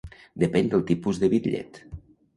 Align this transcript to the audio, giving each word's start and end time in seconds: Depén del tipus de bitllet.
Depén 0.43 0.65
del 0.71 0.83
tipus 0.89 1.19
de 1.21 1.29
bitllet. 1.35 1.81